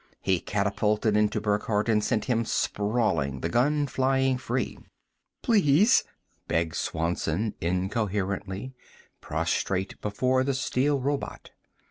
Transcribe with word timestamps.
He 0.19 0.39
catapulted 0.39 1.15
into 1.15 1.39
Burckhardt 1.39 1.87
and 1.87 2.03
sent 2.03 2.25
him 2.25 2.43
sprawling, 2.43 3.41
the 3.41 3.49
gun 3.49 3.85
flying 3.85 4.39
free. 4.39 4.79
"Please!" 5.43 6.03
begged 6.47 6.73
Swanson 6.73 7.53
incoherently, 7.61 8.73
prostrate 9.21 10.01
before 10.01 10.43
the 10.43 10.55
steel 10.55 10.99
robot. 10.99 11.51